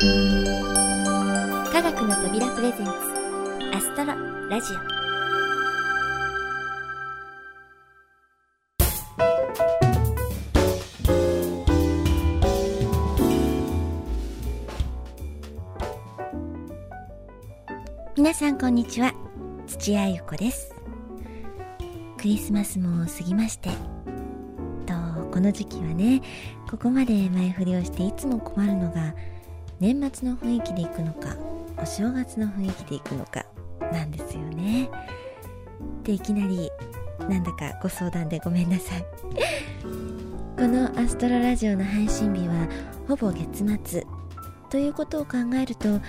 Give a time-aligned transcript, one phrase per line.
[0.00, 0.04] 科
[1.82, 2.92] 学の扉プレゼンツ
[3.74, 4.14] アストロ
[4.48, 4.76] ラジオ。
[18.16, 19.12] 皆さんこんにちは。
[19.66, 20.72] 土屋ゆ子です。
[22.18, 23.70] クリスマスも過ぎまして
[24.86, 24.94] と
[25.32, 26.22] この時期はね
[26.70, 29.12] ここまで前振りをしていつも困るのが
[29.80, 31.36] 年末の雰囲気で行くのか
[31.76, 33.46] お正月の雰囲気で行くのか
[33.92, 34.90] なんですよね。
[36.02, 36.70] でいきなり
[37.28, 39.04] なんだかご相談でごめんなさい。
[40.58, 42.68] このアストロラジオの配信日は
[43.06, 44.04] ほぼ月末
[44.70, 46.00] ということを考えると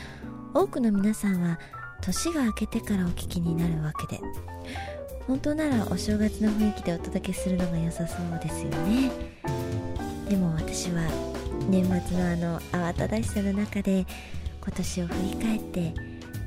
[0.54, 1.60] 多くの皆さんは
[2.02, 4.22] 年が明けてからお聞きになるわけで
[5.28, 9.12] 本当ならお正月の雰囲気でお届けするのが良さそうですよね。
[10.28, 11.29] でも私は
[11.70, 14.08] 年末のあの慌ただしさの中で
[14.62, 15.94] 今年を振り返って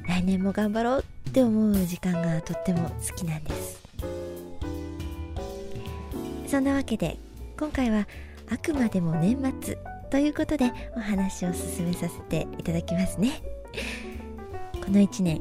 [0.08, 3.80] 来年も頑張ろうって思う時間がとっても好きなんです。
[6.48, 7.18] そんなわけで
[7.56, 8.08] 今回は
[8.50, 9.78] あくまでも年末
[10.10, 13.40] ということでお話を進めさせていただきますね。
[14.84, 15.40] この1年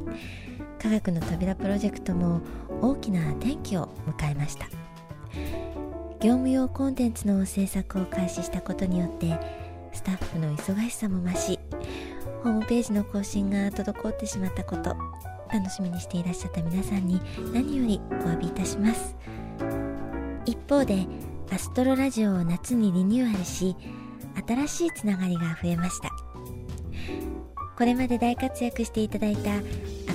[0.79, 2.41] 科学の扉プロジェクトも
[2.81, 4.67] 大きな転機を迎えました。
[6.21, 9.60] 業務用コンテンツの制作を開始したことによって
[10.01, 11.59] スタッフの忙しさも増し
[12.43, 14.95] ホームページの更新が滞ってしまったこと
[15.53, 17.21] 楽しみにしていらっしゃった皆さんに
[17.53, 19.15] 何よりお詫びいたします。
[20.47, 21.05] 一方で
[21.53, 23.75] アストロラジオを夏にリニューアルし
[24.47, 26.09] 新しいつながりが増えました。
[27.77, 29.51] これまで大活躍していただいた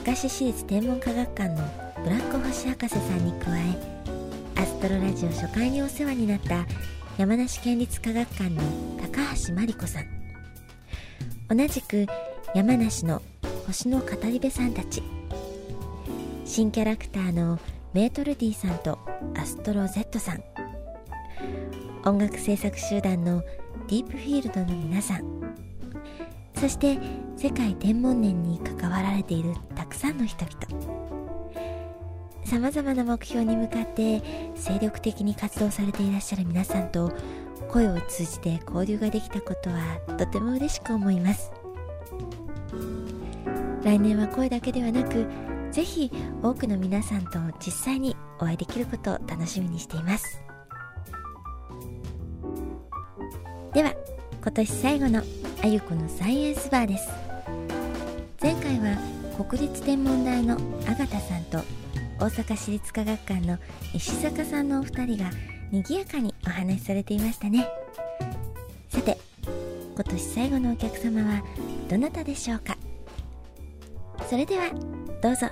[0.04, 1.56] 明石市立天文科学館の
[2.02, 6.66] ブラック星博士さんに加えアストロラジオ初回にお世話になった
[7.18, 8.60] 山梨県立科学館の
[9.00, 10.06] 高橋真理子さん。
[11.48, 12.06] 同じく
[12.54, 13.22] 山梨の
[13.66, 15.02] 星の語り部さんたち。
[16.44, 17.58] 新キャラクターの
[17.94, 18.98] メートル D さんと
[19.34, 20.42] アストロ Z さん。
[22.04, 23.40] 音楽制作集団の
[23.88, 25.56] ディープフィールドの皆さん。
[26.54, 26.98] そして
[27.38, 31.05] 世界天文年に関わられているたくさんの人々。
[32.46, 34.22] さまざまな目標に向かって
[34.54, 37.12] 精力的に活動されていらっしゃる皆さんと
[37.68, 41.50] 声を通じて交流ができたことはとても嬉しく思います。
[43.82, 45.26] 来年は声だけではなく
[45.72, 46.10] ぜひ
[46.42, 50.40] 多くの皆さんと実際にお会いできることを楽しみにしています。
[53.72, 53.92] では
[54.40, 55.22] 今年最後の
[55.64, 57.08] あゆこのサイエンスバーです。
[58.40, 58.96] 前回は
[59.36, 60.56] 国立天文台の
[60.86, 61.60] あがたさんと
[62.18, 63.58] 大阪市立科学館の
[63.92, 65.30] 石坂さんのお二人が
[65.70, 67.68] 賑やかにお話しされていましたね。
[68.88, 69.18] さて
[69.94, 71.42] 今年最後のお客様は
[71.88, 72.76] どなたでしょうか？
[74.28, 74.70] それでは
[75.22, 75.46] どうぞ。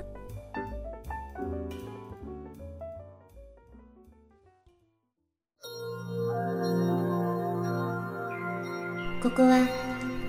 [9.22, 9.66] ここは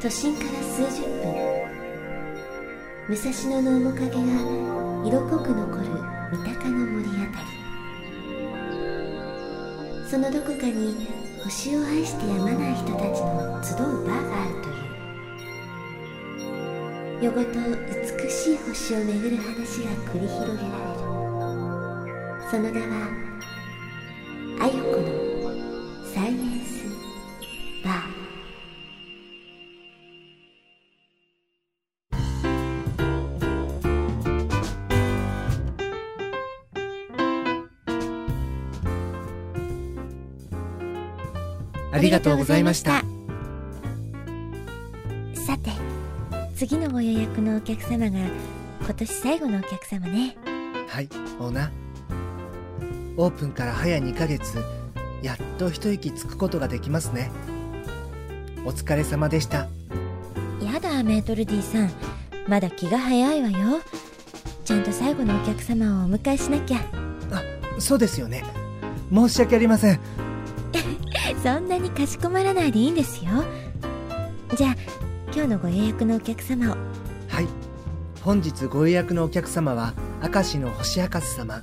[0.01, 1.33] 都心から数十分。
[3.07, 4.17] 武蔵野の面影が
[5.05, 5.94] 色濃く残る
[6.31, 7.45] 三鷹の森あたり。
[10.09, 11.07] そのどこかに
[11.43, 14.85] 星を愛してやまない人たちの集うバーがあるという。
[17.23, 17.49] 夜ごと
[18.23, 21.05] 美しい星を巡る話が繰り広げられる。
[22.49, 23.24] その名は
[42.15, 43.03] がとうございました。
[45.33, 45.71] さて
[46.55, 48.17] 次のご予約のお客様が
[48.81, 50.37] 今年最後のお客様ね
[50.87, 51.09] はい、
[51.39, 51.69] オーナー。
[53.17, 54.63] オープンから早2ヶ月、
[55.21, 57.31] やっと一息つくことができますね。
[58.65, 59.67] お疲れ様でした。
[60.61, 61.91] やだメートル D さん
[62.47, 63.81] まだ気が早いわよ
[64.63, 66.77] ちゃんと最後のお客様をお迎えしなきゃ
[67.31, 67.43] あ、
[67.79, 68.43] そうですよね。
[69.13, 70.14] 申し訳ありません。
[71.45, 73.29] そんなにかしこまらないでいいんですよ。
[74.57, 74.75] じゃあ
[75.31, 76.75] 今日のご予約のお客様を。
[77.27, 77.47] はい。
[78.23, 79.93] 本日ご予約のお客様は、
[80.23, 81.61] 明石の星博士様、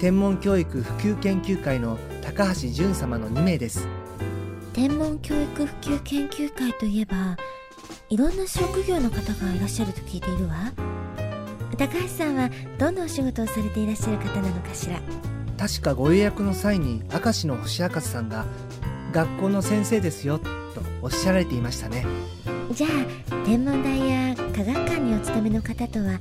[0.00, 3.86] 天文教育普及研究会の高橋淳様の2名です。
[4.72, 7.36] 天文教育普及研究会といえば
[8.08, 10.72] いろんな職業の方がいらっしゃると聞いているわ。
[11.76, 12.48] 高橋さんは
[12.78, 14.98] どんなお仕事をされていらっしゃる方なのかしら。
[15.58, 18.46] 確かご予約の際に明石の星博士さんが
[19.14, 20.50] 学校の先生ですよと
[21.00, 22.04] おっしゃられていましたね。
[22.72, 26.18] じゃあ天文台や科学館にお勤めの方とは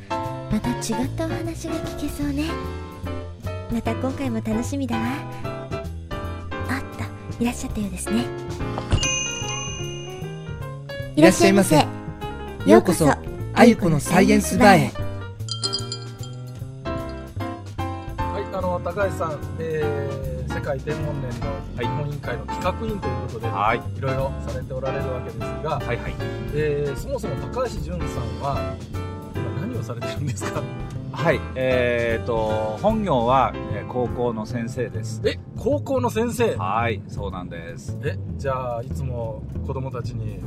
[0.51, 2.51] また違ったお話が聞けそうね。
[3.71, 5.07] また今回も楽しみだわ。
[6.69, 7.05] あった
[7.39, 8.25] いらっしゃったようですね。
[11.15, 11.87] いらっしゃいませ。
[12.67, 13.09] ようこそ
[13.55, 14.91] あゆこのサイエンスバーへ。
[18.17, 20.32] はい、あの高橋さん、えー、
[20.63, 23.79] 世界天文年の日本委員会の企画委員ということで、はい。
[23.97, 26.15] いろいろされておられるわけですが、はいはい。
[26.55, 28.77] えーそもそも高橋純さんは
[29.35, 30.63] 今何をされてるんですか？
[31.11, 31.41] はい。
[31.55, 35.21] えー、と本業は、えー高校の先生です。
[35.25, 36.55] え高校の先生？
[36.55, 37.97] はいそうなんです。
[38.01, 40.39] えじゃあいつも子供たちに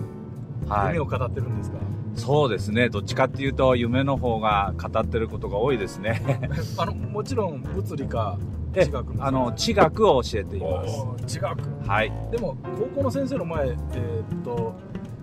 [0.66, 0.94] はい。
[0.94, 1.76] 夢を語ってるんですか、
[2.14, 2.88] そうですね。
[2.88, 6.22] どっちかっていうと夢の方が語ってることが多いですね。
[6.78, 11.06] あのもちろん物理かえ地学のあの地学を教えています。
[11.26, 11.58] 地学。
[11.86, 12.12] はい。
[12.30, 14.74] でも高校の先生の前、えーっと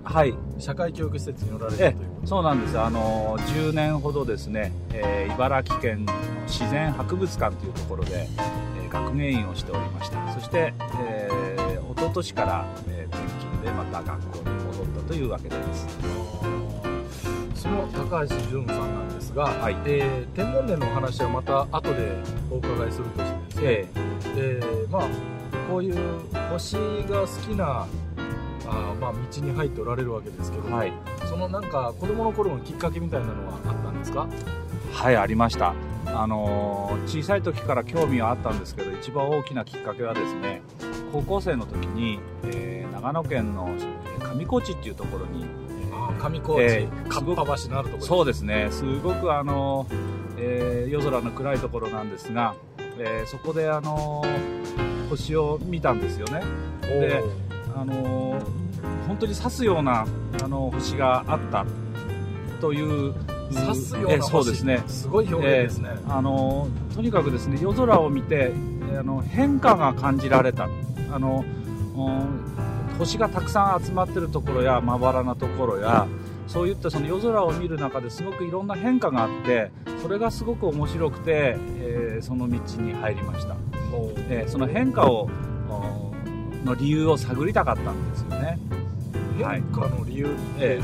[0.03, 0.33] はい。
[0.59, 2.27] 社会教育施設におられるといえうこと。
[2.27, 2.79] そうなんです。
[2.79, 6.13] あの10年ほどですね、えー茨城県の
[6.45, 8.27] 自然博物館というところで、
[8.83, 10.33] えー学芸員をしておりました。
[10.33, 15.87] そして、えー、一昨年から、えー転勤でまた学校に戻ったというわけです。
[17.55, 19.75] その高橋純さんなんですが、はい。
[19.85, 22.11] えー天文年のお話はまた後で
[22.51, 23.32] お伺いするとして
[23.63, 24.63] ね、ええ。
[24.63, 25.03] ーまあ、
[25.69, 25.95] こういう
[26.51, 26.73] 星
[27.09, 27.87] が好きな
[28.65, 30.93] あー、まあ、道に入っておられるわけですけどはい。
[31.25, 34.27] そのなんか子供の頃のきっかけみたいなのはあったんですか？
[34.91, 35.73] はいありました。
[36.05, 40.61] あのー小さい時から興味はあったんですけど一番大きなきっかけはですね
[41.11, 45.45] 高校生の時に、えー長野県のえー上高地っていうところに、
[46.19, 48.01] 上高地、えーかっぱ橋のあるところ。
[48.01, 48.67] そうですね。
[48.71, 49.87] すごくあの、
[50.37, 52.55] えー夜空の暗いところなんですが、
[52.99, 54.23] えーそこであの
[55.09, 56.41] 星を見たんですよね。
[56.81, 57.23] で
[57.75, 58.39] あの
[59.07, 60.05] 本当に刺すような
[60.43, 61.65] あの星があった。
[62.61, 63.13] という
[63.53, 64.83] 刺すようえーな星そうですね。
[64.87, 68.51] すごい表現ですね、あのとにかくですね夜空を見て
[68.91, 70.69] えーあの変化が感じられた。
[71.11, 71.43] あの
[71.95, 72.53] うん
[72.97, 76.07] 星がたくさん集まってるところやまばらなところや
[76.47, 83.55] そういったその夜空を見る中ですごくいろんな変化があってそれがすごく面白くて、えーその道に入りました、
[84.29, 85.29] えーその変化を
[85.69, 86.13] お
[86.65, 88.57] の理由を探りたかったんですよね。
[89.41, 89.61] はい。
[89.61, 90.81] 変化の理由って、え。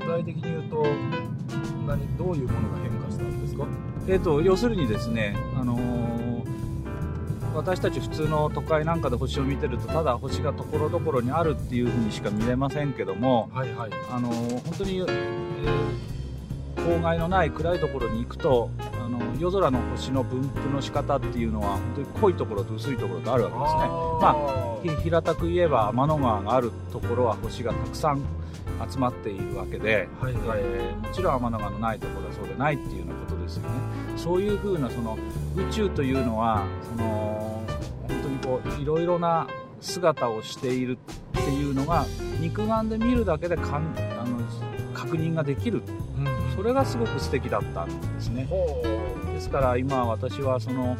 [0.00, 0.86] 具体的に言うと
[1.86, 3.66] 何どういうものが変化したんですか？
[4.08, 6.12] えー、と要するにですね、あのー
[7.54, 13.90] 私たち普通の都会なんかで星を見てるとただ星がところどころにあるっていうふうにしか見れませんけども、はいはい。
[14.10, 16.11] あのー本当に、えー
[16.76, 18.70] 郊外のない暗いところに行くと
[19.04, 23.78] あの夜空の星の分布の仕方っていうのは本当に濃いところと薄いところとあるわけですね。
[24.20, 28.22] まあひ平たく言えば天の川があるところは星がたくさん
[28.90, 30.60] 集まっているわけで、はいはい。
[30.62, 33.68] えーもちろん天の川のないところはそうでないっていうようなことですよね。
[34.16, 35.18] そういうふうなその
[35.56, 36.64] 宇宙というのは
[36.96, 37.62] その
[38.08, 39.46] 本当にこういろいろな
[39.80, 42.06] 姿をしているっていうのが
[42.40, 44.38] 肉眼で見るだけでかんあの
[44.94, 46.11] 確認ができるうん
[46.62, 48.46] それがすごく素敵だったんですね。
[48.48, 48.80] ほ
[49.34, 50.96] ですから今私はその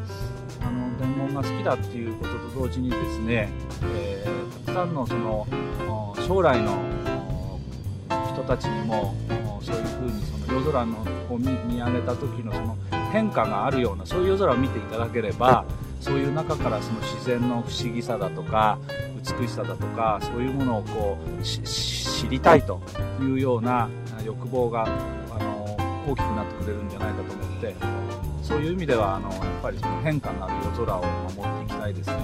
[0.61, 3.49] あの天文が好きだっていうことと同時にですね、
[3.95, 5.47] えーたくさんのその
[5.89, 6.81] お将来の
[8.11, 9.15] お人たちにも
[9.59, 12.77] おそういうふうにその夜空のを見見上げた時のその
[13.13, 15.65] 変化があるようなそういう夜空を見ていただければ
[16.01, 18.79] そういう中からその自然の不思議さだとか
[19.41, 22.81] 美しさだとかそういうものをこう知りたいと
[23.21, 24.85] いうようなあ欲望が
[25.31, 25.62] あの
[26.07, 27.75] 大きくなってくれるんじゃないかと思って
[28.43, 31.03] そういう意味ではあのやっぱりその変化のある夜空を
[31.37, 32.17] 守っていきたいですね。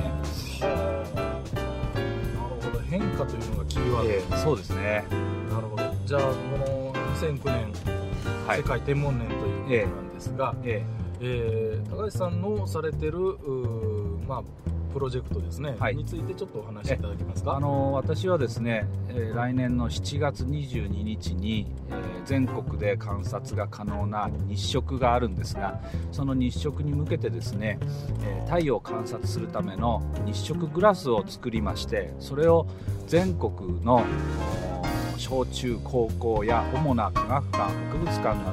[0.61, 0.65] う
[1.15, 5.05] なるほど変化というのがキーワード、えーそうですね。
[5.51, 7.73] なるほどじゃあこの2009年、
[8.47, 8.63] はい世。
[8.65, 10.85] 界天文年ということなんですが、え
[11.21, 13.19] えー高橋さんのされてる
[14.27, 14.43] まあ
[14.99, 15.97] プロジェクトですね、はい。
[15.97, 17.55] についてちょっとお話しいただけますか？
[17.55, 25.81] あの私はですね、えー来年の7月22日に、えー全国で観察が可能な日食があるんですが
[26.13, 27.79] その日食に向けてですね、
[28.25, 32.67] えー太陽を観察するための日食グラスを作りましてそれを
[33.07, 34.05] 全国の
[35.15, 38.51] お小中高校や主な科学館博物館など、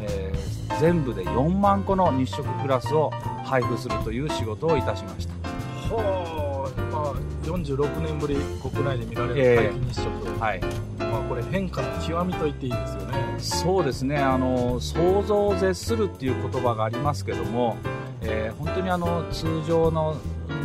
[0.00, 3.10] えー全部で4万個の日食グラスを
[3.44, 5.43] 配布するという仕事をいたしました。
[5.90, 7.14] はあ、まあ、
[7.46, 9.68] 46年ぶり国内で見られええ。
[9.68, 10.60] る皆既日食、はい。
[10.98, 13.14] まあ、これ変化の極みと言っていいですよね。
[13.38, 14.18] そうですね。
[14.18, 17.76] あの想像を絶するっていう言葉がありますけども、
[18.22, 20.16] えー本当にあの通常の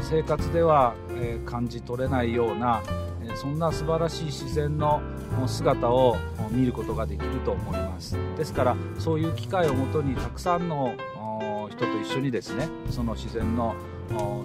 [0.01, 2.81] 生活では、えー感じ取れないような、
[3.23, 5.01] えそんな素晴らしい自然の
[5.47, 6.15] 姿を
[6.51, 8.15] 見ることができると思います。
[8.37, 10.95] ですからそういう機会をもとにたくさんの
[11.69, 13.75] 人と一緒にですねその自然の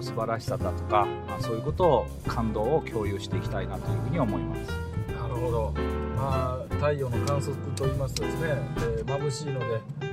[0.01, 1.07] 素晴らしさだとか
[1.39, 4.71] そういうことを感動を共有していきたいなというふうに思います。
[5.13, 5.73] なるほど。
[6.15, 8.41] まあ太陽の観測といいますとですね、
[8.77, 9.65] えー、眩しいので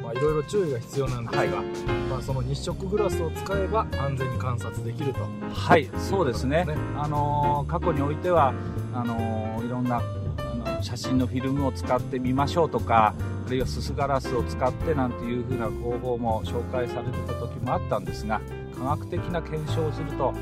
[0.03, 1.49] まあいろいろ注意が必要なんですが、はい、
[2.11, 5.21] まあ、その日食グラスを使えば安全に観察できると。
[5.53, 8.53] はいそうですね、ね、あのー、過去においては
[8.93, 10.03] あのー、いろんなあ
[10.55, 13.15] の写真のフィルムを使ってみましょうとか
[13.47, 18.41] あるいはすすガラスを使ってなんていう風な方法も紹介されてた時もあったんですが
[18.73, 20.35] 科学的な検証をすると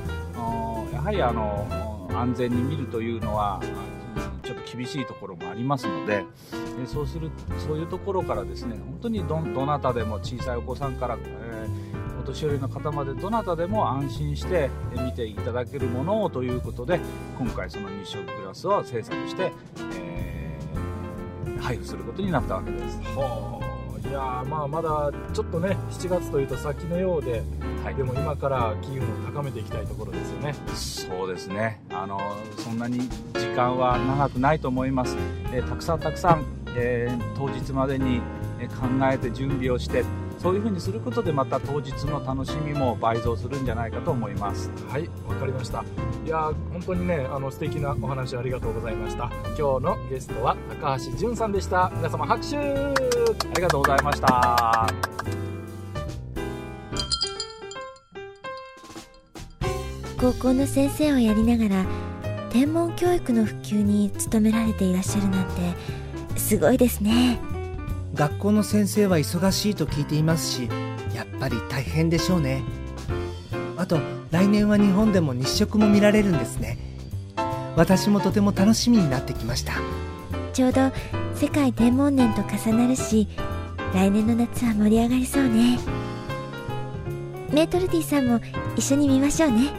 [0.92, 3.60] やはりあの安全に見るというのは
[4.42, 6.24] ちょっと厳しいところもありますので
[6.86, 17.00] そうするそういうところからですね本当にどどなたでも小さいお子さんから、えー、お年寄りの方までどなたでも安心して見ていただけるものをということで
[17.38, 19.52] 今回その日食グラスを制作して、
[19.94, 22.98] えー、配布することになったわけです。
[24.08, 27.42] はあいやまあまだちょっとね7月というと先のようで、
[27.84, 30.54] はい、でも今から機運を高めていきたいところですよね。
[30.74, 31.80] そうですね。
[31.90, 32.20] あの
[32.58, 33.00] そんなに
[33.34, 35.16] 時間は長くないと思います、
[35.52, 36.44] えたくさんたくさん、
[36.76, 38.20] えー、当日までに
[38.68, 40.04] 考えて準備をして
[40.40, 44.70] そういうふうにすることでまた当日の楽しみも倍増するんじゃないかと思います。
[44.88, 45.84] はいわかりました。
[46.24, 49.30] いや本当にねあの素敵なお話ありがとうございました。
[49.58, 51.90] 今日のゲストは高橋純さんでした。
[51.94, 54.86] 皆様拍手ありがとうございました。
[60.20, 61.86] 高校の先生をやりながら
[62.50, 65.74] 天文教育の普及に努められていらっしゃるなんて
[66.36, 67.38] すごいですね。
[68.14, 70.68] 学校の先生は忙しいと聞いていますし
[71.14, 72.62] やっぱり大変でしょうね。
[73.78, 73.98] あと
[74.30, 76.76] 来年は日本でも日食も見られるんですね。
[77.76, 79.74] 私もとても楽しみになってきました。
[80.52, 80.90] ちょうど
[81.40, 83.26] 世界天文年と重なるし
[83.94, 85.78] 来年の夏は盛り上がりそうね。
[87.50, 88.40] メートルティさんも
[88.76, 89.70] 一緒に見ましょうね。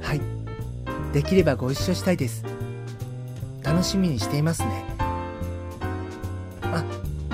[0.00, 0.20] はい。
[1.12, 2.44] できればご一緒したいです。
[3.64, 4.84] 楽しみにしていますね。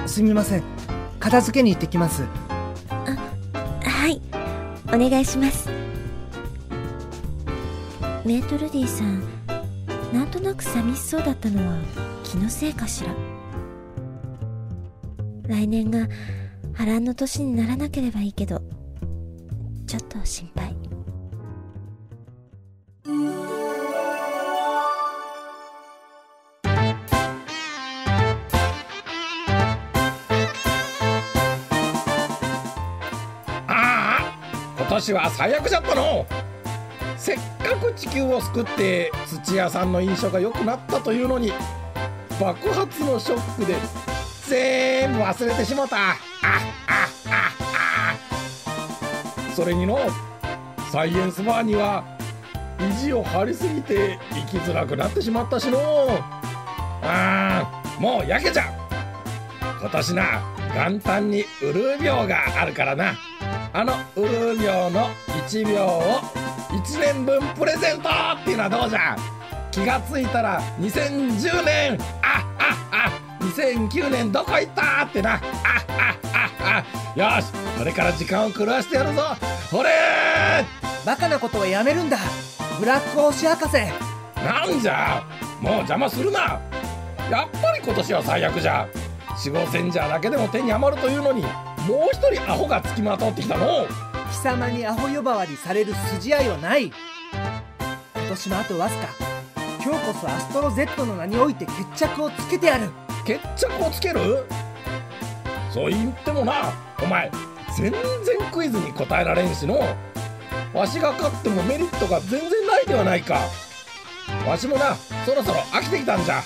[0.07, 0.63] すみません。
[1.19, 2.25] 片付けに行ってきます。
[2.89, 3.15] あ
[3.85, 4.23] はい。
[4.87, 5.69] お願いします。
[8.25, 9.23] メートルディさん
[10.15, 11.77] なんとなく寂しそうだったのは
[12.25, 13.15] 気のせいかしら？
[15.51, 16.07] 来年が
[16.75, 18.63] 波乱の年にならなければいいけど
[19.85, 20.77] ちょっと心配。
[34.77, 36.27] 今年は最悪じゃったの。
[37.17, 39.11] せっかく地球を救って
[39.45, 41.53] 土屋さんの印象が良くなったというのに
[42.41, 43.75] 爆発のショックで
[44.51, 45.97] 全部忘れてしもた。
[45.97, 46.17] あ
[49.55, 49.97] それにの
[50.91, 52.03] サイエンスバーには
[52.81, 55.79] 意地を張りすぎて生きづらくなってしまったしの
[57.03, 58.73] ああもうやけちゃう。
[59.81, 60.43] 今年な
[60.75, 63.15] 元旦にウルー病があるからな。
[63.73, 65.11] あのウル秒の
[65.47, 66.03] 1秒を
[66.71, 69.17] 1年分プレゼントっていうのはどうじゃ。
[69.71, 71.93] 気がついたら2010年。
[71.93, 72.01] あっ
[72.59, 73.20] ああ
[73.51, 75.35] 2009年どこ行ったってな。
[75.35, 76.17] ああ
[76.63, 76.85] あ
[77.17, 79.23] あよしこれから時間を狂わしてやるぞ。
[79.71, 79.91] ほれ
[81.05, 82.19] バカなことはやめるんだ。
[82.79, 83.77] ブラック星博士。
[84.45, 85.23] なんじゃ。
[85.61, 86.61] もう邪魔するな。
[87.31, 88.87] やっぱり今年は最悪じゃ。
[89.37, 91.51] 4号戦じゃだけでも手に余るというのにもう
[92.13, 93.87] 一人アホがつきまとってきたの。
[94.31, 96.87] 貴様にアホ呼ばわりされる筋合いはない。
[96.87, 99.09] 今年もあとわずか。
[99.83, 102.91] 今日こそアストロ Z の名において決着をつけてやる
[103.31, 104.45] 決着をつける？
[105.73, 107.31] そう言ってもなお前
[107.77, 108.01] 全然
[108.51, 109.79] クイズに答えられんしの。
[110.75, 113.39] わしが勝ってもメリットが全然ないではないか。
[114.49, 116.43] わしもなそろそろ飽きてきたんじゃ。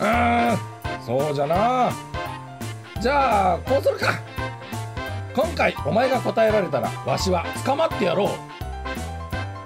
[0.00, 1.92] うんそうじゃな。
[3.00, 4.14] じゃあこうするか。
[5.34, 8.28] 今回お前が答えられたらわしは捕まってやろ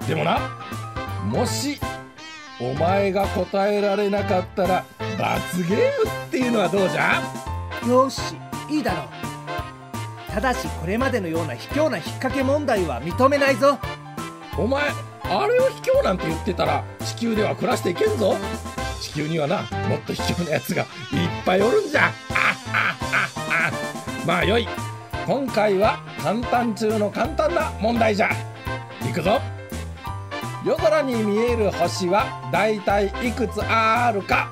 [0.04, 0.06] う。
[0.06, 0.38] でもな
[1.24, 1.80] もし
[2.60, 4.84] お前が答えられなかったら
[5.18, 5.82] 罰ゲーム
[6.26, 7.22] っていうのはどうじゃ？
[7.88, 8.20] よし
[8.68, 9.06] いいだろう。
[10.32, 13.78] ただしこれまでのような卑怯な引っ掛け問題は認めないぞ。
[14.58, 14.90] お前
[15.24, 18.36] あれを卑怯なんて言ってたら地球では暮らしていけんぞ。
[19.00, 20.88] 地球にはなもっと卑怯なやつがいっ
[21.46, 22.10] ぱいおるんじゃ。
[24.26, 24.68] まあよい。
[25.26, 28.30] 今回は簡単中の簡単な問題じゃ。
[29.08, 29.40] いくぞ
[30.64, 34.50] 夜空に見える星はだいたいいくつあるか。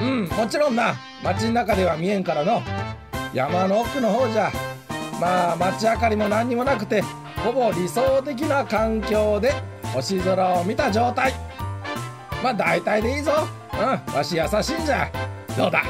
[0.00, 0.94] うんもちろんな。
[1.22, 2.62] 街の中では見えんからの。
[3.32, 4.52] 山の奥の方じゃ。
[5.20, 7.02] まあ街明かりも何にもなくて
[7.42, 9.52] ほぼ理想的な環境で
[9.94, 11.32] 星空を見た状態。
[12.42, 13.32] まあ大体でいいぞ。
[13.72, 15.10] うんわし優しいんじゃ。
[15.56, 15.82] どうだ。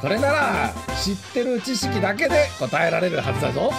[0.00, 3.72] これなら知ってる知識だけで答えられるはずだぞ。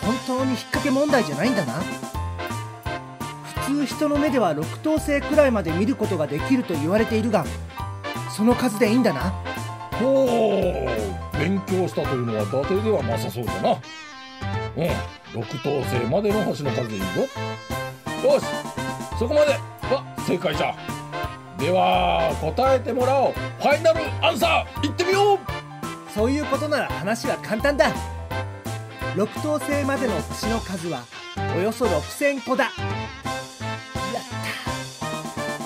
[0.00, 2.09] 本当に引っ掛け問題じゃないんだな。
[3.70, 7.44] 通人の目では6等星くらいまで見ることができると言われているが
[8.34, 9.30] その数でいいんだな。
[9.92, 10.86] ほ
[11.34, 13.70] う勉強したというのは伊達ではなさそうだな。
[13.70, 13.78] うん
[15.40, 17.06] 6等星までの星の数でいいぞ。
[18.24, 18.46] よし
[19.18, 19.52] そこまで。
[19.94, 20.74] は正解じゃ。
[21.58, 23.32] では答えてもらおう。
[23.32, 25.38] ファイナルアンサーいってみよう。
[26.12, 27.92] そういうことなら話は簡単だ。
[29.14, 31.02] 6等星までの星の数は
[31.56, 32.70] およそ6000個だ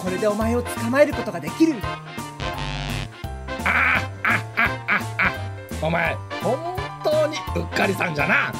[0.04, 1.76] これでお前を捕まえることができる。
[3.64, 4.34] あああ
[4.87, 5.32] ああ
[5.80, 8.52] お前本当にうっかりさんじゃな。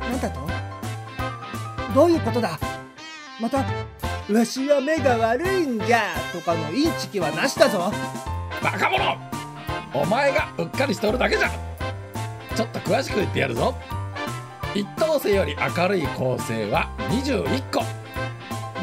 [0.00, 0.40] なんだと？
[1.94, 2.58] どういうことだ？
[3.40, 3.64] また
[4.30, 7.90] 「わしは目が悪いんじゃ」とかのインチキはなしだぞ。
[8.62, 9.16] バカ者。
[9.94, 11.50] お前がうっかりしておるだけじゃ。
[12.54, 13.74] ちょっと詳しく言ってやるぞ。
[14.74, 17.82] 一等星より明るい恒星は21個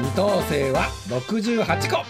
[0.02, 2.06] 二等星は68個。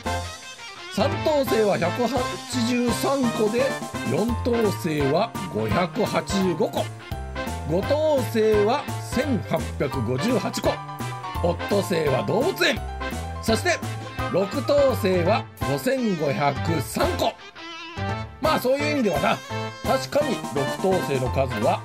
[0.93, 3.63] 三等星は183個で
[4.12, 6.84] 四等星は585個。
[7.67, 8.84] 五等星は
[9.79, 10.69] 1858個。
[11.48, 12.79] オット星は動物園。
[13.41, 13.72] そして
[14.31, 17.34] 6等星は5503個。
[18.39, 19.38] まあそういう意味ではな
[19.84, 21.81] 確かに6等星の数は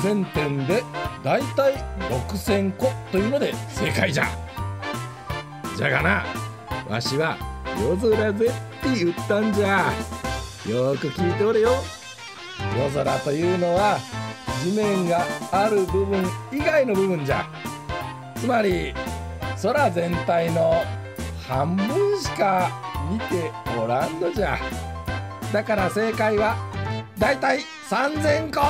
[0.00, 0.84] 全点で
[1.24, 1.74] だいたい
[2.28, 4.45] 6000個というので正解じゃ
[5.76, 6.24] じゃがな。
[6.88, 7.36] わしは
[7.78, 9.92] 夜空ぜって言ったんじゃ。
[10.66, 11.70] よく聞いておれよ。
[12.78, 13.98] 夜空というのは
[14.64, 17.46] 地面がある部分以外の部分じゃ。
[18.36, 18.94] つまり
[19.62, 20.82] 空全体の
[21.46, 22.70] 半分しか
[23.10, 24.58] 見ておらんのじゃ。
[25.52, 26.56] だから正解は
[27.18, 28.60] だいたい3000個。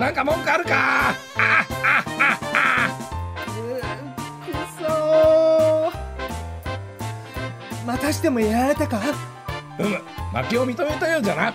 [0.00, 1.10] なんか文句あるか。
[1.36, 1.71] あ
[8.12, 9.00] してもやられたか？
[9.78, 9.96] うむ
[10.42, 11.54] 負けを認めたようじゃな。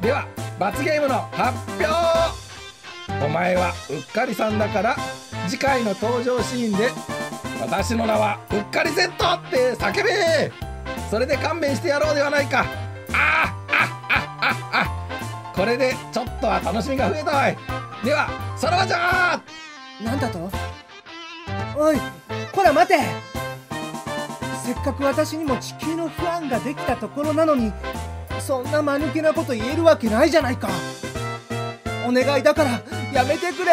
[0.00, 0.26] では
[0.58, 3.24] 罰ゲームの発表。
[3.24, 4.96] お前はうっかりさんだから
[5.46, 6.90] 次回の登場シーンで
[7.60, 10.52] 「私の名はうっかり Z」って叫べ。
[11.10, 12.64] それで勘弁してやろうではないか。
[13.12, 13.84] ああ
[14.40, 15.54] あああ。
[15.54, 17.56] これでちょっとは楽しみが増えたわい。
[18.04, 19.40] ではさらばじゃ
[20.02, 20.50] なんだと？
[21.76, 21.98] おい
[22.52, 22.98] こら待て
[24.64, 27.70] せっかく私にも地球のファンができたところなのに
[28.40, 30.70] そんな間抜けなこと言えるわけないじゃないか。
[32.08, 33.72] お願いだからやめてくれ。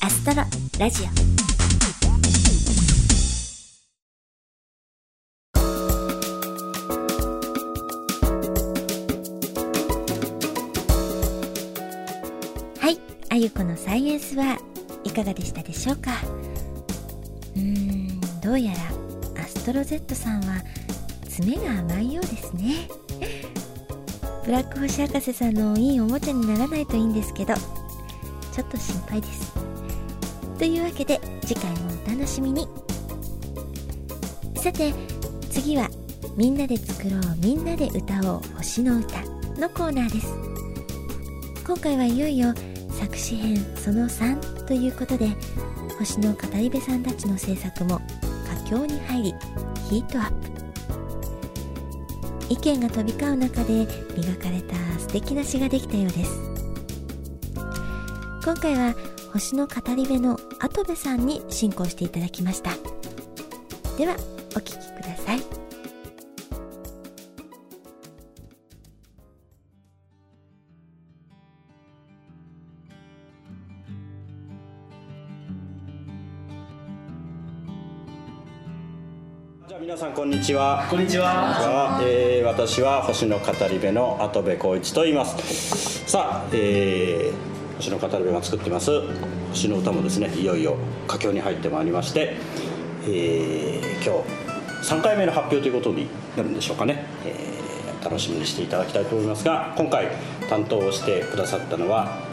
[0.00, 0.42] アストロ
[0.80, 1.37] ラジオ。
[13.38, 14.58] ゆこのサイエンスは
[15.04, 16.10] いかがでしたでしょうか？
[17.54, 18.72] うーんどうや
[19.36, 20.62] らアストロ Z さんは
[21.28, 22.88] 爪が甘いようですね。
[24.44, 29.52] ブラック星博士さんのいいおもちゃにならないといいんですけどちょっと心配です。
[30.58, 32.66] というわけで次回もお楽しみに。
[34.56, 34.92] さて
[35.50, 35.88] 次は
[36.36, 39.20] 「みんなで作ろうみんなで歌おう星の歌」
[39.60, 40.26] のコーナーです。
[41.64, 42.52] 今回はいよいよ
[42.98, 45.28] 作詞編その3ということで
[45.98, 48.00] 星の語り部さんたちの制作も
[48.64, 49.34] 佳境に入り
[49.88, 50.48] ヒートアップ。
[52.50, 56.48] 意見が飛び交う中で磨かれた素敵な詩ができたようです。
[58.48, 58.94] 今回は
[59.32, 62.70] 星の語り部の跡部さんに進行していただきました
[63.98, 64.16] では
[64.56, 65.57] お聴きください
[80.48, 80.86] ちは。
[80.88, 82.00] こんにちは。
[82.02, 86.10] えー私は星の語り部の跡部浩一と言います。
[86.10, 88.90] さあ、えー星の語り部が作ってます
[89.50, 92.36] 星の歌もですねいよいよ佳境に入ってまいりまして、
[93.06, 94.24] えー今
[94.82, 97.04] 日3回目の発表ということになるんでしょうかね。
[97.26, 97.48] えー
[98.02, 100.06] 楽しみにしていただきたいと思いますが今回
[100.48, 102.27] 担当をしてくださったのは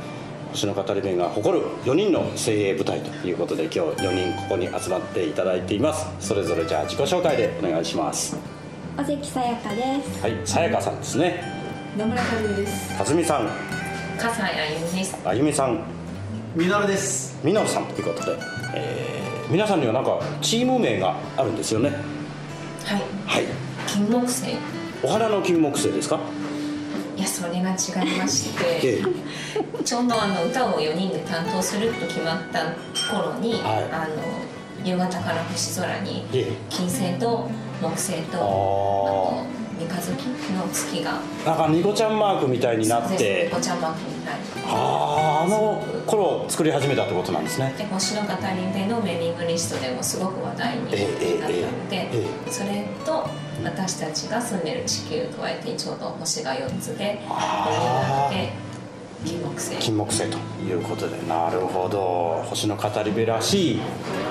[0.56, 8.38] 星の語り部が誇る4人の精鋭部隊ということで今日4人ここに集まっていただいていますそれぞれじゃあ自己紹介でお願いします
[8.98, 10.22] 尾関さやかです。
[10.22, 11.44] はいさやかさんですね
[11.98, 12.98] 野村和美です。
[12.98, 13.50] かずみさん
[14.18, 15.18] 笠井あゆみです。
[15.26, 15.80] あゆみさん
[16.56, 17.38] ミノルです。
[17.44, 18.38] みのるさんということで、
[18.74, 23.02] えー皆さんにはなんかチーム名があるんですよねはい。
[23.28, 23.44] はい
[23.88, 24.56] 金木犀。
[25.04, 26.20] お花の金木犀ですか？
[27.46, 32.74] それが違いましえて、えちょうどあの歌を4人で担当すると決まった
[33.12, 33.84] 頃に、はい。
[33.92, 34.16] あの
[34.84, 36.54] 夕方から星空にええ。
[36.70, 37.48] 金星と
[37.82, 39.46] 木星と、あと
[39.78, 41.20] 三日月の月が。
[41.46, 43.52] なんかニコちゃんマークみたいになっそうです。
[43.52, 44.46] てお茶マークみたいに。
[44.68, 47.74] あああの頃作り始めたってことなんですね。
[47.78, 52.10] で星の語り部のメーリングリストでもすごく話題になったのでえ
[52.48, 53.28] えそれと
[53.64, 58.54] 私たちが住んでる地球加えてちょうど星が4つでこれになって
[59.26, 59.76] 金木犀。
[59.80, 61.18] 金木犀ということで。
[61.28, 62.44] なるほど。
[62.48, 63.80] 星の語り部らしい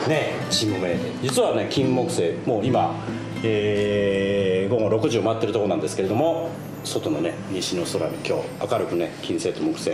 [0.09, 0.99] ねチーム名で。
[1.23, 2.95] 実はね金木犀もう今、
[3.43, 4.44] えー
[4.75, 6.51] 午後6時を待ってるところなんですけれども
[6.83, 9.93] 外のね西の空に今日明るくね金星と木星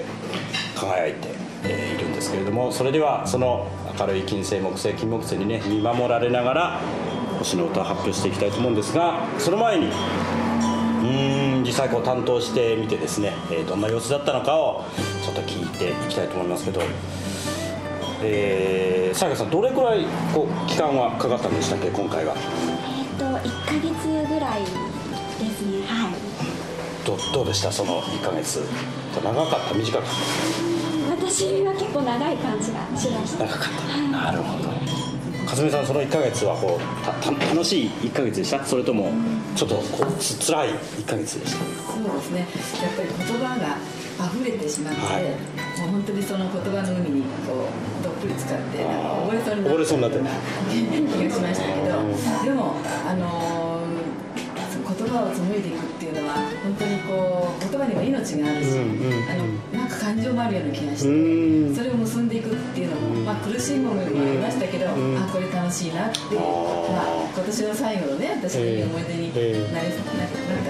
[0.74, 1.28] 輝いて、
[1.64, 6.80] えーいるんですけれどもそれではその明るい金星木星金木犀にね見守られながら
[7.38, 14.84] 星の歌を発表していきたいと思うんですがその前にうん実際こう担当してみてですね、えーどんな様子だったのかを
[15.22, 16.80] ちょっと聞いていきたいと思いますけど
[18.22, 22.34] えー、さやかさんどれくらいこう期間はかかったんでしたっけ今回は、
[24.58, 24.68] いで
[25.50, 25.86] すね。
[25.86, 26.14] はい。
[27.06, 27.70] どどうでした？
[27.72, 28.60] その1ヶ月。
[29.14, 29.74] 長かった？
[29.74, 30.08] 短かっ
[31.10, 33.44] 私は結構長い感じがしました。
[33.44, 33.50] た。
[33.50, 33.98] 長かった。
[34.08, 34.70] なるほど
[35.48, 38.64] かずみさんその1ヶ月はこうたた楽しい1ヶ月でした？
[38.64, 39.10] それとも
[39.56, 41.64] ちょっとこうつ辛い1ヶ月でした？
[41.92, 42.40] そうですね。
[42.40, 43.76] やっぱり言葉が
[44.28, 45.24] 溢れてしまって、はい。
[45.80, 47.66] もう本当にその言葉の海にこ
[48.00, 52.74] うどっぷり使って溺れそうにな溺れそうになって気がしましたけどでも
[53.08, 53.69] あのー言
[55.10, 61.74] 葉を紡いでいくっていうのは本当にこう言葉には命があるし、あのなんか感情もあるような気がして、うん。
[61.74, 65.18] それを結んでいくっていうのも、まあ、苦しいものもありましたけど、ん。
[65.18, 66.92] あこれ楽しいなって、あー。
[66.92, 69.74] まあ、今年の最後のね私のいい思い出にええ。
[69.74, 69.84] なっ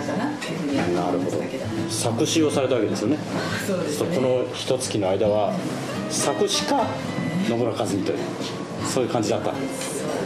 [0.07, 1.65] たかなっていうふうになるほどいましたけど。
[1.91, 3.19] 作詞をされたわけですよね。
[3.67, 4.17] そうですね。
[4.17, 5.53] この一月の間は
[6.11, 6.87] 作詞か
[7.49, 8.19] 野村和美という
[8.87, 9.51] そういう感じだった。
[9.53, 9.67] そうで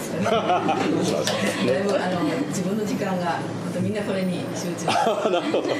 [0.00, 0.24] すね。
[0.30, 3.38] だいぶあの自分の時間が
[3.74, 4.86] 本当みんなこれに集中。
[4.94, 5.68] はなるほど。
[5.68, 5.70] い。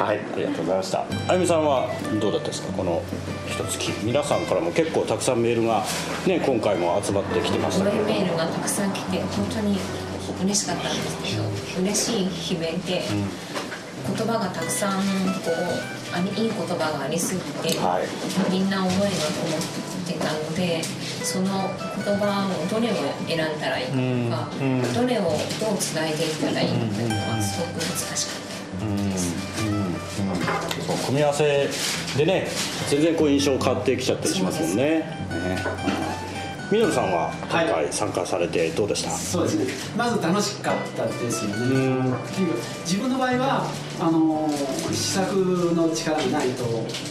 [0.00, 0.98] はいありがとうございました。
[1.28, 1.88] あゆみさんは
[2.20, 2.72] どうだったですか？
[2.72, 3.02] この
[3.48, 5.84] 一月皆さんからも結構たくさんメールが
[6.26, 9.78] ね今回も集まってきてましたメールがたくさん来て本当に
[10.42, 11.42] 嬉しかったんですけど
[11.82, 13.02] 嬉しい悲鳴で、
[14.16, 15.02] 言葉がたくさん
[15.44, 17.40] こうありいい言葉がありすぎ
[17.70, 20.82] て、はいみんな思いがこもってたので
[21.22, 21.70] その
[22.04, 22.94] 言葉をどれを
[23.26, 24.00] 選んだらいいかとか、
[24.60, 24.80] うん。
[24.80, 24.94] うん。
[24.94, 25.28] どれをど
[25.74, 28.36] うつないでいったらいいかというのはすごく難しかっ
[28.80, 28.86] た。
[28.86, 28.92] うん。
[28.92, 29.10] うん。
[30.86, 31.68] そう組み合わせ
[32.16, 32.48] でね
[32.88, 34.76] 全然こう印象変わってきちゃったりしますもん。
[34.76, 35.04] ねね
[36.70, 37.10] みのるさん。
[37.12, 39.66] は今回参加されてどうでした、そうですね。
[39.96, 41.56] まず楽しかったですよね。
[41.56, 41.68] う
[42.10, 42.14] ん。
[42.84, 43.66] 自分の場合は
[44.00, 46.64] あのー試作の力がないと。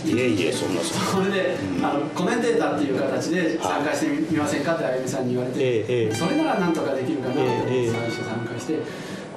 [0.06, 6.13] いえいえそんなそれで、あのコメンテーターっていう形で参加してみませんかってあゆみさんに言われて、ええええ。
[6.13, 8.80] それならなんとかできるかなと思って参加して、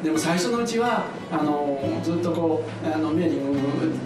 [0.02, 3.58] でも最初のうちはあのずっとこうあのメーリング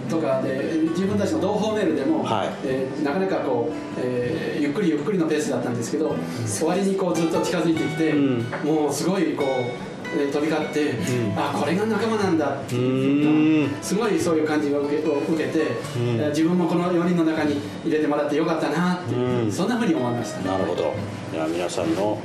[0.07, 2.49] とかで自分たちの同胞メールでも、はい。
[2.65, 8.45] えーなかなかこう、えーゆっくりゆっくりのペースだったんですけど終わりにこうずっと近づいてきて、うん。
[8.63, 9.96] もうすごいこう。
[10.15, 10.93] えー飛び交って、
[11.35, 12.45] あこれが仲間なんだ。
[12.47, 13.81] っていううん。
[13.81, 15.61] すごいそういう感じを受けを受けて、ん。
[15.61, 19.51] えー自分もこの4人の中に入れてもらってよかったなっていう、うん。
[19.51, 20.39] そんなふうに思いました。
[20.39, 20.93] ねなるほど。
[21.31, 22.19] では皆さんの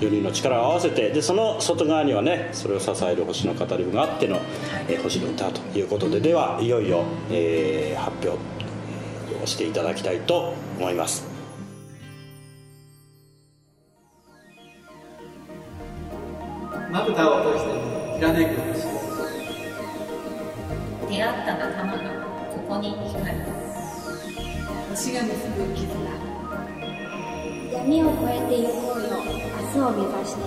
[0.00, 4.40] 4人の力を合わせてでその外側にはねそれを支える星の語り部があっての、
[4.88, 8.30] えー星の歌ということでではいよいよ、えー発表
[9.42, 11.26] をしていただきたいと思います
[16.90, 17.70] まぶたを閉じて
[18.16, 18.88] ひらめく星
[21.06, 21.98] 出会った仲間が
[22.50, 23.58] ここに光る
[24.90, 25.88] 星が結ぶ絆。
[27.72, 29.08] 闇を越えてゆこうよ。
[29.56, 30.40] 明日を目指して。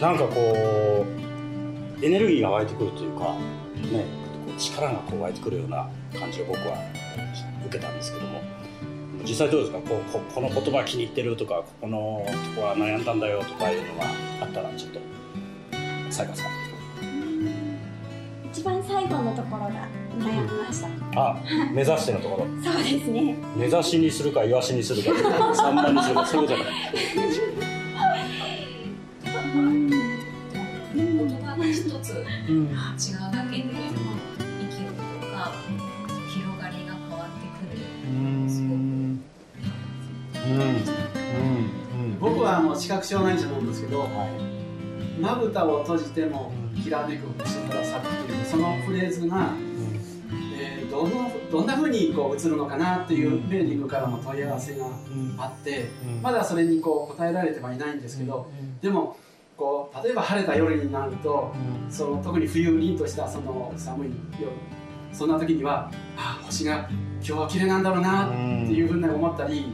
[0.00, 1.23] なんかこう
[2.04, 3.34] エネルギーが湧いてくるというか
[3.90, 4.04] ね
[4.54, 5.88] う力がこう湧いてくるような
[6.18, 6.76] 感じを僕は
[7.66, 8.42] 受けたんですけども。
[9.26, 9.78] 実際どうですか？
[9.78, 14.04] こうここの言葉気に入ってるとかここのとこは悩んだんだよとかいうのが
[14.42, 15.00] あったらちょっと
[16.12, 16.50] さやかさん。
[18.52, 19.88] 一番最後のところが
[20.18, 20.88] 悩みました。
[21.16, 21.36] あ
[21.72, 22.46] 目指してのところ。
[22.62, 23.34] そうですね。
[23.56, 25.54] 目指しにするかイワシにするか。
[25.54, 27.53] サンマにするかそういうことじゃない
[32.46, 32.68] 違う
[33.32, 35.52] だけで生きるとか
[36.28, 37.78] 広がりが変わってくる
[38.50, 38.62] す
[42.20, 43.66] ご僕はあの視覚障害者なん。
[43.66, 44.06] ですけど
[45.20, 46.52] まぶたを閉じても
[46.82, 49.52] きらめく星から咲くっていうそのフレーズが、
[50.58, 51.66] えーどのどん。
[51.66, 54.86] なふうにこう映るのかなっていうメーリングからも問い合わせが
[55.38, 55.88] あって、
[56.22, 58.00] まだそれにこう答えられてはいないん。
[58.00, 58.50] ですけど、
[58.82, 59.16] でも
[59.56, 61.52] こう例えば晴れた夜になると、
[61.88, 64.50] その特に冬凛としたその寒い夜。
[65.12, 68.36] そんな時にはあ星が今日は綺麗なんだろうなって
[68.72, 69.66] いうふうに思ったり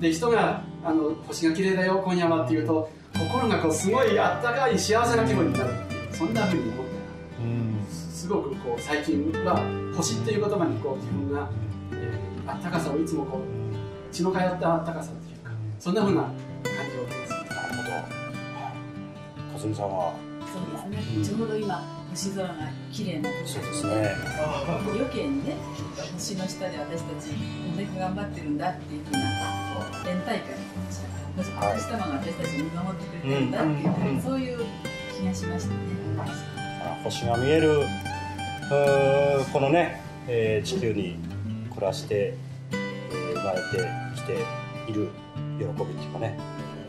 [0.00, 6.94] で人があの星が綺麗だよ今夜はっていうと心がこうすごいあったかい幸せな気分になるっていうそんなふうに思った。
[7.90, 11.50] すごくこう最近は星っていう言葉にこう自分が、
[11.92, 16.30] えーあったかさをいつもこう血の通ったあったかさっていうかそんなふうな
[19.64, 20.14] かすみさんは。
[20.52, 22.54] そうですね、ちょうど今星空が
[22.92, 23.30] 綺麗な。
[23.30, 24.14] 時そうですね。
[24.92, 25.56] 余計にね
[26.14, 27.34] 星の下で私たちこ
[27.72, 29.20] んだけ頑張ってるんだっていうふうな
[30.04, 30.38] 連帯感。
[31.36, 31.74] 星はい。
[31.74, 34.58] 星様が私たち見守ってくれてるんだっていう、うんうんそういう
[35.18, 35.78] 気がしましたね。
[36.84, 37.86] あ星が見える
[39.52, 41.16] このね、えー地球に
[41.74, 42.34] 暮らして、
[42.72, 43.66] えー生まれて
[44.16, 44.32] きて
[44.90, 45.10] いる
[45.58, 46.38] 喜びっていうかね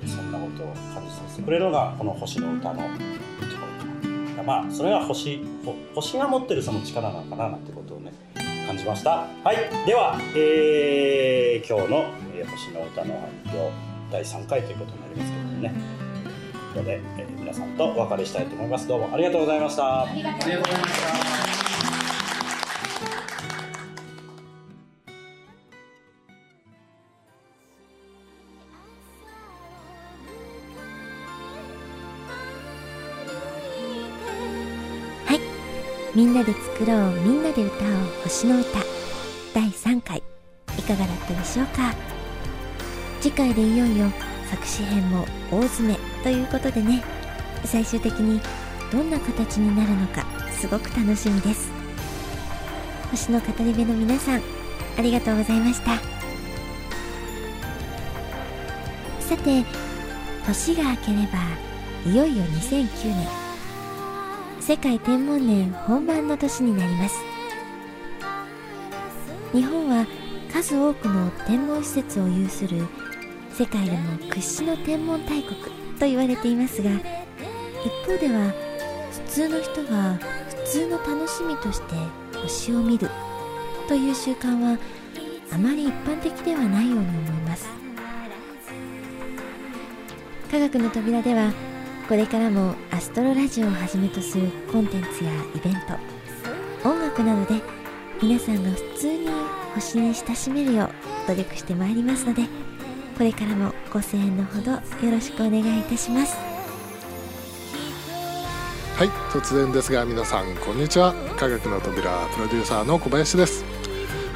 [0.07, 5.41] そんなことを感じさせてくれるのがこの星の歌のところかなまあそれが星
[5.93, 8.11] 星が持ってるその力なのかななんてことをね
[8.67, 9.27] 感じました。
[9.43, 9.85] はい。
[9.85, 13.13] では、えー今日の、えー星の歌の
[13.45, 13.71] 発表
[14.11, 15.73] 第3回ということになりますけどもね。
[16.73, 18.87] ここで、えー皆さんとお別れしたいと思います。
[18.87, 20.01] どうもありがとうございました。
[20.01, 21.44] ありがとうございました。
[36.15, 37.91] みんなで作ろうみんなで歌おう
[38.23, 38.80] 星の歌。
[39.54, 40.23] 第3回。
[40.80, 41.93] いかがだったでしょうか？
[43.19, 44.08] 次回でいよいよ
[44.49, 47.04] 作詞編も大詰めということでね。
[47.65, 48.39] 最終的に
[48.93, 51.69] どんな形になるのかすごく楽しみです。
[53.12, 54.41] 星の語り部の皆さん
[54.97, 55.97] ありがとうございました。
[59.19, 59.65] さて
[60.45, 63.44] 年が明ければいよいよ2009年。
[64.67, 67.15] 世界天文年本番の年になります。
[69.54, 70.08] 日本は
[70.51, 72.88] 数多くの天文施設を有する
[73.51, 76.97] 世界でも屈指の天文大国と言われていますが一
[78.08, 78.51] 方では
[79.12, 81.93] 普通の人が普通の楽しみとして
[82.39, 83.08] 星を見る
[83.88, 84.80] という習慣は
[85.54, 87.67] あまり一般的ではないように思います。
[90.49, 91.54] 科学の扉では
[92.07, 95.73] これからもアストロラジオをはじめとするコンテンツやイベン
[96.83, 97.59] ト音楽などで
[98.21, 99.27] 皆さんが普通に
[99.73, 102.43] 星に親しめるよう努力してまいりますので
[103.17, 104.79] これからもご声援のほどよ
[105.11, 106.35] ろしくお願いいたします。
[108.97, 111.13] はい突然ですが皆さんこんにちは。
[111.37, 113.65] 科学の扉プロデューサーの小林です。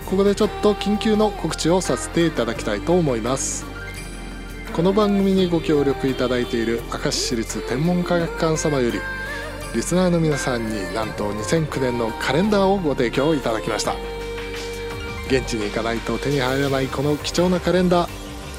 [0.09, 3.78] ここでちょっと緊急の告知をさせていただきたいと思います。
[4.73, 8.99] この番組にご協力いただいている明石市立天文科学館様より
[9.75, 13.95] リスナーの皆さんになんと2009年のカレンダーをご提供いただきました。
[15.27, 18.09] 現地に行かないと手に入らないこの貴重なカレンダー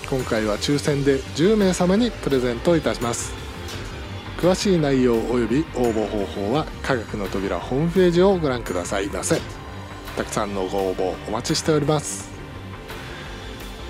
[0.08, 3.32] 今回は抽選で10名様にプレゼントいたします。
[4.36, 9.40] 詳しい内容及び応募方法は科学の扉ホームページをご覧くださいませ。
[10.16, 12.29] たくさんのご応募お待ちしております。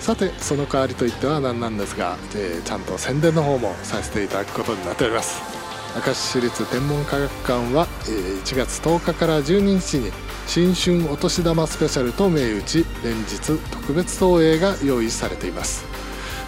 [0.01, 5.41] さてその代わりといっては何なんですが、えーちゃんと宣伝の方もさせていただくことになっております。
[5.95, 10.11] 明石市立天文科学館は、えー1月10日から12日に
[10.47, 13.39] 新春お年玉スペシャルと銘打ち連日
[13.71, 15.85] 特別投影が用意されています。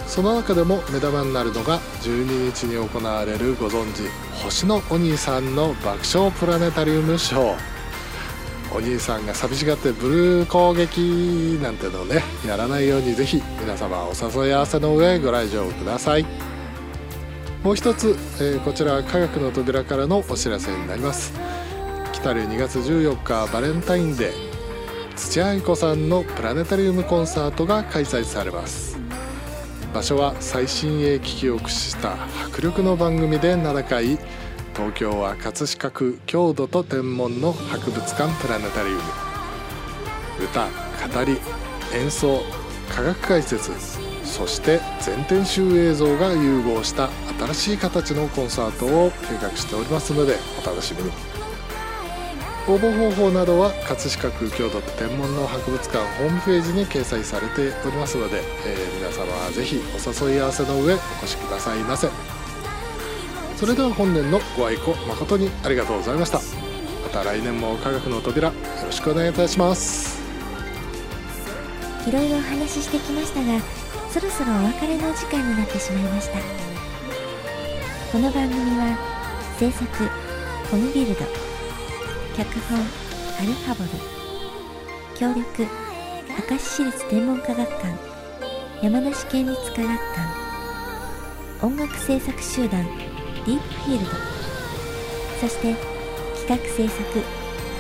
[0.07, 4.09] その中でも目玉になるのが12日に行われるご存知
[4.43, 7.72] 星のお兄さんの爆笑プラネタリウムショー。
[8.75, 16.27] お兄さんが寂しがってブルー攻撃なんてのをねやらないようにぜひ皆様お誘い合わせの上ご来場ください。
[17.63, 21.33] もう一つ、えーこちらは科学の扉からのお知らせになります。
[22.13, 24.35] 北来る2月14日バレンタインデー
[25.17, 28.99] 土屋愛子さんのプラネタリウムコンサートが開催されます。
[29.93, 32.15] 場所は最新鋭機器を駆使した
[32.47, 34.19] 迫力の番組で名高い
[34.75, 39.01] 東京は葛飾区郷土と天文の博物館プラネタリウム。
[40.43, 40.67] 歌
[41.15, 41.39] 語り
[41.95, 42.41] 演奏
[42.89, 43.73] 科学解説
[44.25, 51.11] そして全天集映像が融合した新しい形のコンサートを計画しておりますのでお楽しみに。
[52.69, 62.32] 応募方法などは葛飾区郷土と天文の博物館ホームページに掲載されておりますので、えー、皆様はぜひお誘い合わせの上お越しくださいませ。
[63.63, 66.41] それでは本年のご愛顧誠にありがとうございました。
[67.05, 70.21] また来年も科学の扉よろしくお願いいたします。
[72.09, 73.61] いろいろお話ししてきましたが
[74.11, 76.41] そろそろお別れの時間になってしまいました。
[78.11, 78.99] この番組は
[79.61, 79.87] 制作
[80.69, 81.21] ホムビルド
[82.37, 82.83] 脚本ア
[83.47, 83.91] ルファボル
[85.17, 85.63] 協力
[86.51, 87.97] 明石市立天文科学館
[88.83, 93.12] 山梨県立科学館音楽制作集団
[93.47, 94.11] ディープフィールド。
[95.41, 95.75] そして
[96.47, 97.03] 企画制作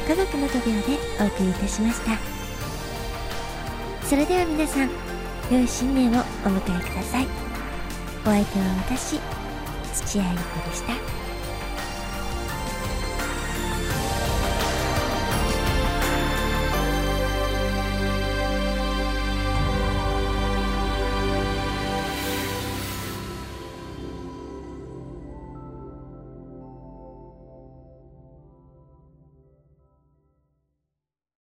[0.09, 2.18] 科学の扉でお送りいたしました。
[4.07, 4.90] それでは皆さん
[5.51, 7.27] 良い新年をお迎えください。
[8.25, 9.20] お相手は私
[9.94, 11.22] 土屋ゆ子でした。